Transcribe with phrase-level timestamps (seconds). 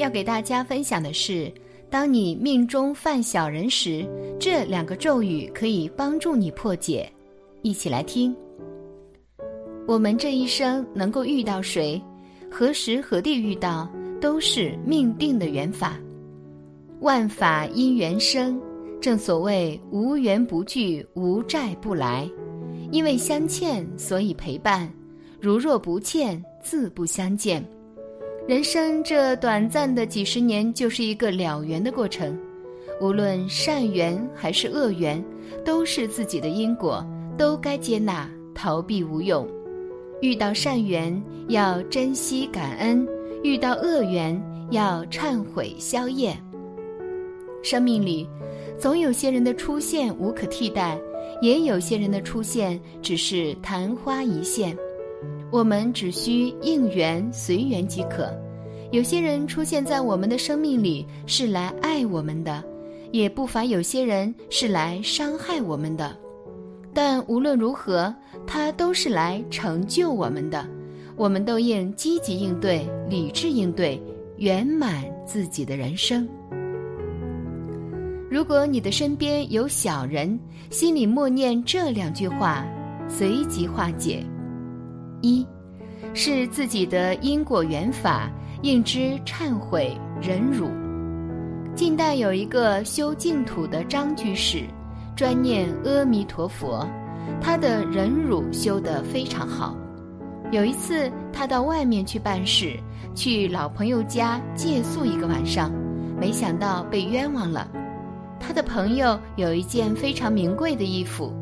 [0.00, 1.52] 要给大家分享的是，
[1.90, 4.02] 当你命中犯小人时，
[4.38, 7.06] 这两个咒语可以帮助你破解。
[7.60, 8.34] 一起来听。
[9.86, 12.00] 我们这一生能够遇到谁，
[12.50, 13.86] 何时何地遇到，
[14.22, 16.00] 都是命定的缘法。
[17.00, 18.58] 万法因缘生，
[19.02, 22.26] 正所谓无缘不聚，无债不来。
[22.90, 24.88] 因为相欠，所以陪伴；
[25.38, 27.62] 如若不欠，自不相见。
[28.50, 32.36] 人生这短暂的几十年，就是一个了缘的过程。
[33.00, 35.24] 无论善缘还是恶缘，
[35.64, 37.06] 都是自己的因果，
[37.38, 39.46] 都该接纳，逃避无用。
[40.20, 43.06] 遇到善缘要珍惜感恩，
[43.44, 44.36] 遇到恶缘
[44.72, 46.36] 要忏悔消业。
[47.62, 48.28] 生命里，
[48.76, 50.98] 总有些人的出现无可替代，
[51.40, 54.76] 也有些人的出现只是昙花一现。
[55.52, 58.28] 我们只需应缘随缘即可。
[58.92, 62.62] 有些人出现在我们的生命里是来爱我们的，
[63.12, 66.16] 也不乏有些人是来伤害我们的。
[66.92, 68.12] 但无论如何，
[68.44, 70.66] 他都是来成就我们的。
[71.16, 74.02] 我们都应积极应对、理智应对，
[74.38, 76.28] 圆满自己的人生。
[78.28, 80.36] 如果你的身边有小人，
[80.70, 82.66] 心里默念这两句话，
[83.08, 84.24] 随即化解。
[85.20, 85.46] 一，
[86.12, 88.28] 是自己的因果缘法，
[88.62, 90.68] 应知忏悔忍辱。
[91.74, 94.64] 近代有一个修净土的张居士，
[95.16, 96.86] 专念阿弥陀佛，
[97.40, 99.74] 他的忍辱修得非常好。
[100.52, 102.78] 有一次，他到外面去办事，
[103.14, 105.72] 去老朋友家借宿一个晚上，
[106.20, 107.66] 没想到被冤枉了。
[108.38, 111.32] 他的朋友有一件非常名贵的衣服，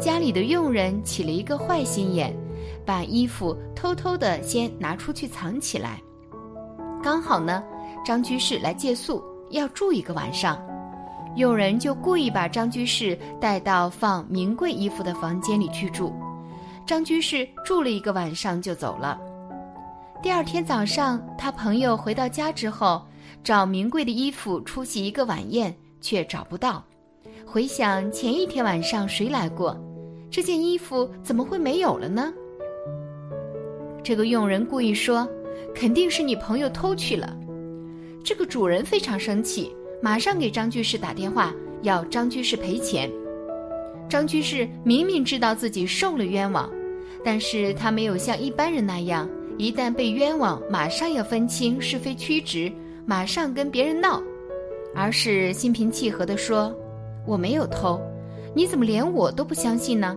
[0.00, 2.34] 家里的佣人起了一个坏心眼。
[2.86, 6.00] 把衣服偷偷的先拿出去藏起来。
[7.02, 7.60] 刚好呢，
[8.04, 9.20] 张居士来借宿，
[9.50, 10.56] 要住一个晚上，
[11.34, 16.14] 佣人就故意把张居士带到放名贵衣服的房间里去住。
[16.86, 19.20] 张居士住了一个晚上就走了。
[20.22, 23.02] 第二天早上，他朋友回到家之后，
[23.42, 26.84] 找名贵的衣服出席一个晚宴，却找不到。
[27.44, 29.76] 回想前一天晚上谁来过，
[30.30, 32.32] 这件衣服怎么会没有了呢？
[34.04, 35.28] 这个佣人故意说
[35.74, 37.36] ：“肯定是你朋友偷去了。”
[38.24, 41.52] 这个主人非常生气，马上给张居士打电话，
[41.82, 43.10] 要张居士赔钱。
[44.08, 46.70] 张居士明明知道自己受了冤枉，
[47.24, 52.70] 但是他没有像一般人那样，一旦被冤枉，马上要分清是非曲直，
[53.04, 54.22] 马上跟别人闹，
[54.94, 56.74] 而是心平气和地说
[57.26, 58.00] ：“我没有偷，
[58.54, 60.16] 你怎么连我都不相信呢？”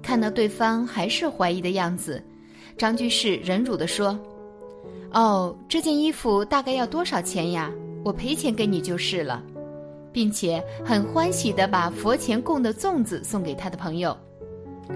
[0.00, 2.22] 看到对方还是怀疑的样子。
[2.78, 4.16] 张居士忍辱地说
[5.12, 7.70] ：“哦，这件衣服大概要多少钱呀？
[8.04, 9.42] 我赔钱给你就是了，
[10.12, 14.16] 并且很欢喜地把佛前供的粽子送给他的朋友。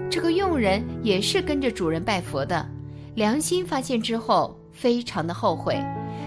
[0.09, 2.65] 这个佣人也是跟着主人拜佛的，
[3.15, 5.77] 良心发现之后非常的后悔，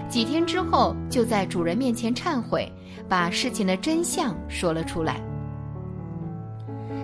[0.07, 2.71] 几天之后就在主人面前忏悔，
[3.09, 5.19] 把事情的真相说了出来。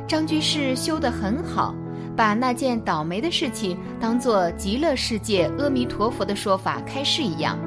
[0.08, 1.74] 张居士修得很好。”
[2.16, 7.58] 把那件倒霉的事情当做极乐世界阿弥陀佛的说法开示一样，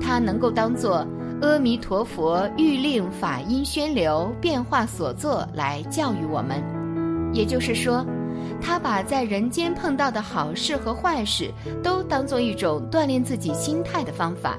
[0.00, 1.06] 他能够当做
[1.42, 6.62] 阿弥陀佛欲令法音宣流变化所作来教育我们。
[7.32, 8.06] 也就是说，
[8.60, 11.50] 他把在人间碰到的好事和坏事
[11.82, 14.56] 都当做一种锻炼自己心态的方法。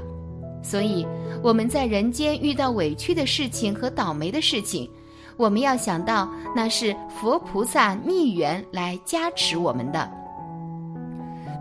[0.63, 1.07] 所以
[1.42, 4.89] 我们在人间遇到委屈的事情和倒霉的事情。
[5.38, 10.10] 我们要想到，那是佛菩萨密缘来加持我们的。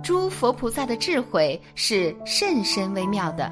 [0.03, 3.51] 诸佛菩萨的智慧是甚深微妙的，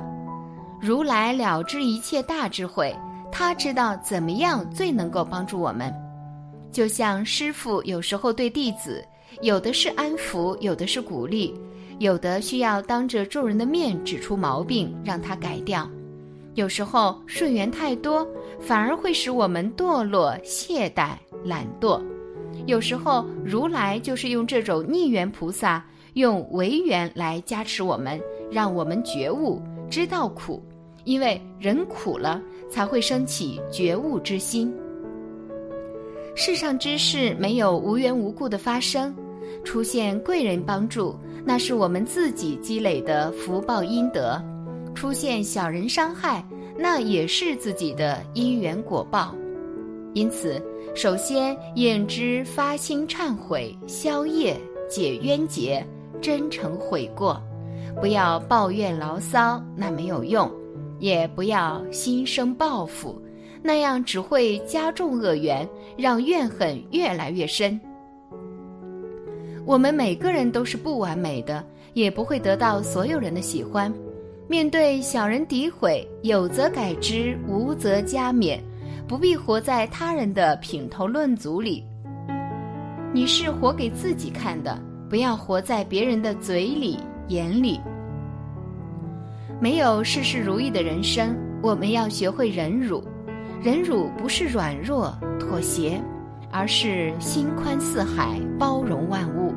[0.80, 2.94] 如来了知一切大智慧，
[3.30, 5.92] 他知道怎么样最能够帮助我们。
[6.72, 9.04] 就像师傅有时候对弟子，
[9.42, 11.54] 有的是安抚，有的是鼓励，
[11.98, 15.88] 有的需要当着众人的面指出毛病，让他改掉。
[16.58, 18.26] 有时候顺缘太多，
[18.58, 21.10] 反而会使我们堕落、懈怠、
[21.44, 22.02] 懒惰；
[22.66, 28.20] 有时候如来就是用这种逆缘菩萨，用违缘来加持我们，
[28.50, 30.60] 让我们觉悟，知道苦。
[31.04, 34.74] 因为人苦了，才会升起觉悟之心。
[36.34, 39.14] 世上之事没有无缘无故的发生，
[39.62, 41.14] 出现贵人帮助，
[41.44, 44.42] 那是我们自己积累的福报阴德；
[44.98, 46.44] 出现小人伤害，
[46.76, 49.32] 那也是自己的因缘果报。
[50.12, 50.60] 因此，
[50.92, 54.56] 首先应知发心忏悔、消业、
[54.90, 55.86] 解冤结、
[56.20, 57.40] 真诚悔过，
[58.00, 60.50] 不要抱怨牢骚，那没有用。
[60.98, 63.22] 也不要心生报复，
[63.62, 65.64] 那样只会加重恶缘，
[65.96, 67.80] 让怨恨越来越深。
[69.64, 71.64] 我们每个人都是不完美的，
[71.94, 73.94] 也不会得到所有人的喜欢。
[74.50, 78.58] 面对小人诋毁，有则改之，无则加勉，
[79.06, 81.84] 不必活在他人的品头论足里。
[83.12, 86.98] 你是活给自己看的，不要活在别人的嘴里
[87.28, 87.78] 眼里。
[89.60, 93.04] 没有事事如意的人生，我们要学会忍辱。
[93.62, 96.00] 忍辱不是软弱妥协，
[96.50, 99.52] 而是心宽似海，包容万物。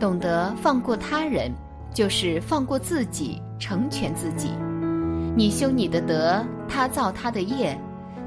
[0.00, 1.52] 懂得放过他人，
[1.94, 4.50] 就是放过自己，成全自己。
[5.36, 7.78] 你修你的德，他造他的业，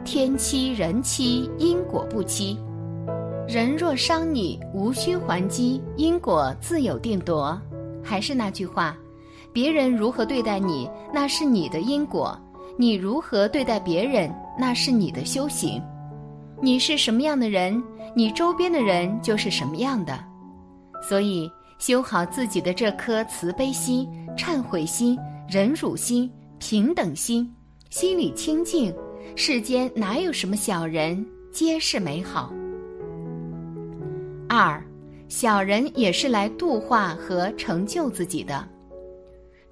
[0.03, 2.57] 天欺人欺，因果不欺。
[3.47, 7.59] 人若伤你，无需还击，因果自有定夺。
[8.03, 8.95] 还是那句话。
[9.51, 12.37] 别人如何对待你，那是你的因果；
[12.77, 15.81] 你如何对待别人，那是你的修行。
[16.61, 17.81] 你是什么样的人，
[18.15, 20.17] 你周边的人就是什么样的。
[21.01, 21.49] 所以，
[21.79, 24.07] 修好自己的这颗慈悲心、
[24.39, 25.19] 忏悔心、
[25.49, 27.53] 忍辱心、平等心，
[27.89, 28.95] 心里清净，
[29.35, 32.53] 世间哪有什么小人，皆是美好。
[34.47, 34.81] 二，
[35.27, 38.65] 小人也是来度化和成就自己的。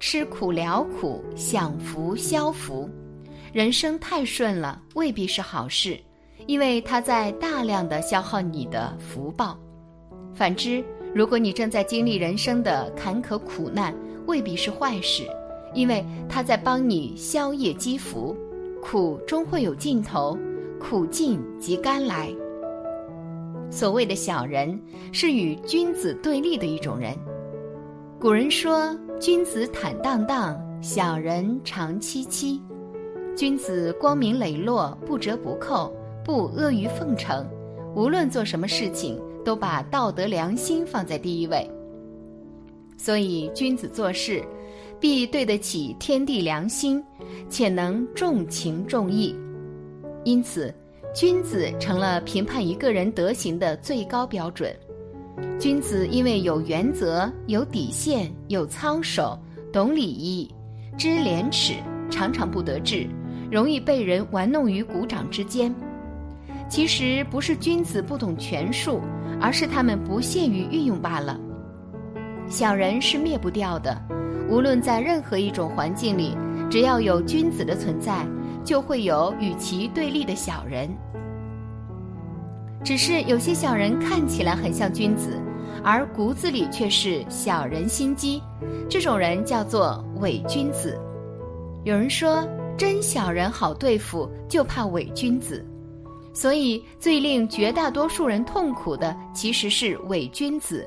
[0.00, 2.86] 吃苦了苦，享福消福，
[3.54, 5.98] 人生太顺了未必是好事，
[6.46, 9.58] 因为它在大量的消耗你的福报。
[10.34, 10.84] 反之，
[11.14, 13.94] 如果你正在经历人生的坎坷苦难，
[14.28, 15.24] 未必是坏事，
[15.74, 18.36] 因为它在帮你消业积福。
[18.80, 20.38] 苦终会有尽头，
[20.78, 22.32] 苦尽即甘来。
[23.70, 24.80] 所谓的小人，
[25.10, 27.12] 是与君子对立的一种人。
[28.20, 28.96] 古人说。
[29.20, 32.62] 君子坦荡荡，小人长戚戚。
[33.34, 35.92] 君子光明磊落，不折不扣，
[36.24, 37.44] 不阿谀奉承。
[37.96, 41.68] 无论做什么事情，都把道德良心放在第一位。
[42.98, 44.44] 所以，君子做事
[45.00, 47.02] 必对得起天地良心，
[47.48, 49.34] 且能重情重义。
[50.24, 50.74] 因此，
[51.14, 54.76] 君子成了评判一个人德行的最高标准。
[55.60, 59.38] 君子因为有原则、有底线、有操守、
[59.72, 60.52] 懂礼仪、
[60.96, 61.74] 知廉耻，
[62.10, 63.06] 常常不得志，
[63.50, 65.72] 容易被人玩弄于股掌之间。
[66.68, 69.00] 其实不是君子不懂权术，
[69.40, 71.38] 而是他们不屑于运用罢了。
[72.48, 74.00] 小人是灭不掉的，
[74.48, 76.36] 无论在任何一种环境里，
[76.70, 78.26] 只要有君子的存在，
[78.64, 80.88] 就会有与其对立的小人。
[82.82, 85.38] 只是有些小人看起来很像君子，
[85.84, 88.42] 而骨子里却是小人心机，
[88.88, 90.98] 这种人叫做伪君子。
[91.84, 95.64] 有人说，真小人好对付，就怕伪君子。
[96.32, 100.86] 所以，最令绝大多数人痛苦的，其实是伪君子，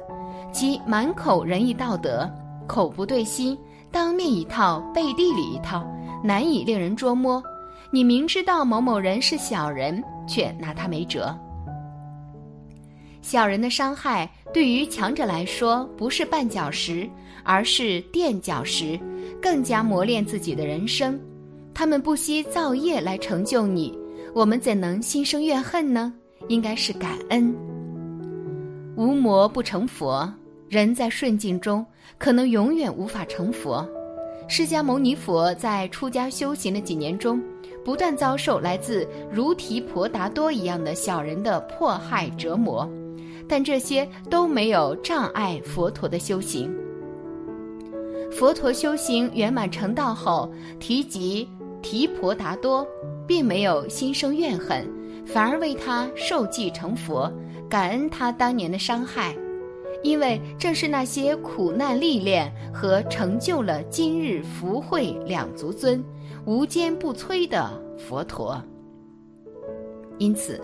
[0.51, 2.29] 即满口仁义道德，
[2.67, 3.57] 口不对心，
[3.91, 5.85] 当面一套，背地里一套，
[6.23, 7.41] 难以令人捉摸。
[7.91, 11.35] 你明知道某某人是小人，却拿他没辙。
[13.21, 17.07] 小人的伤害对于强者来说不是绊脚石，
[17.43, 18.99] 而是垫脚石，
[19.41, 21.19] 更加磨练自己的人生。
[21.73, 23.97] 他们不惜造业来成就你，
[24.33, 26.13] 我们怎能心生怨恨呢？
[26.47, 27.55] 应该是感恩。
[28.97, 30.31] 无魔不成佛，
[30.71, 31.85] 人在顺境中
[32.17, 33.85] 可能永远无法成佛。
[34.47, 37.43] 释迦牟尼佛在出家修行的几年中，
[37.83, 42.89] 不断遭受来自如提婆达多一样的小人的迫害折磨。
[43.49, 46.73] 但这些都没有障碍佛陀的修行。
[48.31, 50.49] 佛陀修行圆满成道后，
[50.79, 51.45] 提及
[51.81, 52.87] 提婆达多，
[53.27, 54.89] 并没有心生怨恨，
[55.25, 57.29] 反而为他受记成佛，
[57.69, 59.35] 感恩他当年的伤害，
[60.03, 66.03] 因为正是那些苦难历练和成就了今日福慧两足尊、
[66.45, 68.61] 无坚不摧的佛陀。
[70.17, 70.59] 因此。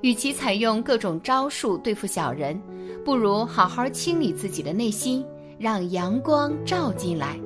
[0.00, 2.56] 与其采用各种招数对付小人，
[3.04, 5.26] 不如好好清理自己的内心，
[5.58, 7.36] 让阳光照进来，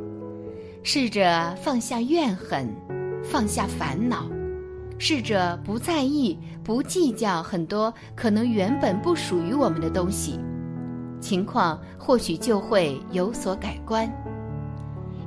[0.83, 2.69] 试着放下怨恨，
[3.25, 4.29] 放下烦恼，
[4.99, 10.39] 试着不在意、不计较很多可能原本不属于我们的东西，
[11.23, 14.07] 情况或许就会有所改观。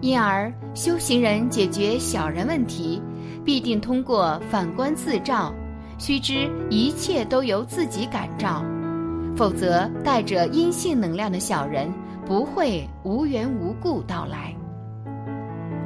[0.02, 3.02] 因而，修行人解决小人问题，
[3.44, 5.52] 必定通过反观自照。
[5.98, 8.62] 须知一切都由自己感召，
[9.36, 11.90] 否则带着阴性能量的小人
[12.25, 14.54] 不会无缘无故到来。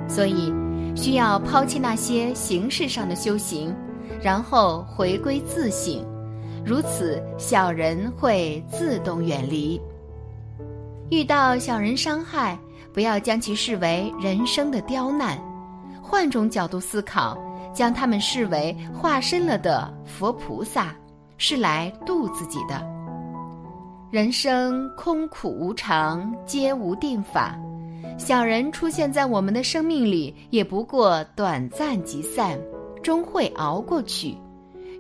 [0.07, 0.51] 所以，
[0.95, 3.71] 需要抛弃那些形式上的修行，
[4.19, 6.03] 然后回归自省，
[6.65, 9.79] 如此小人会自动远离。
[11.09, 12.57] 遇到小人伤害，
[12.93, 15.37] 不要将其视为人生的刁难，
[16.01, 17.37] 换种角度思考。
[17.71, 20.93] 将他们视为化身了的佛菩萨，
[21.37, 22.83] 是来度自己的。
[24.09, 27.55] 人生空苦无常，皆无定法。
[28.17, 32.59] 小人出现在我们的生命里，也不过短暂即散，
[33.03, 34.35] 终会熬过去。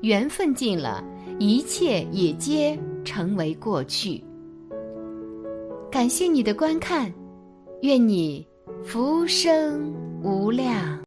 [0.01, 1.03] 缘分尽了，
[1.39, 4.23] 一切也皆成为过去。
[5.99, 7.13] 感谢你的观看，
[7.81, 8.47] 愿你
[8.85, 10.97] 福生无量。